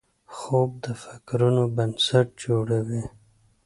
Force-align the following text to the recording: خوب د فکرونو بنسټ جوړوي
خوب 0.35 0.69
د 0.85 0.87
فکرونو 1.01 1.63
بنسټ 1.75 2.27
جوړوي 2.43 3.03